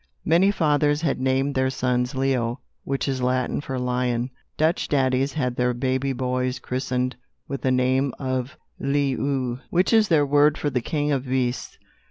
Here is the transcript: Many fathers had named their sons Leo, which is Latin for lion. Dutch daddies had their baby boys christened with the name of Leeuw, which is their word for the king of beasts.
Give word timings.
Many 0.25 0.49
fathers 0.49 1.01
had 1.01 1.19
named 1.21 1.53
their 1.53 1.69
sons 1.69 2.15
Leo, 2.15 2.59
which 2.83 3.07
is 3.07 3.21
Latin 3.21 3.61
for 3.61 3.77
lion. 3.77 4.31
Dutch 4.57 4.87
daddies 4.87 5.33
had 5.33 5.55
their 5.57 5.75
baby 5.75 6.11
boys 6.11 6.57
christened 6.57 7.15
with 7.47 7.61
the 7.61 7.69
name 7.71 8.11
of 8.17 8.57
Leeuw, 8.79 9.59
which 9.69 9.93
is 9.93 10.07
their 10.07 10.25
word 10.25 10.57
for 10.57 10.71
the 10.71 10.81
king 10.81 11.11
of 11.11 11.27
beasts. 11.29 11.77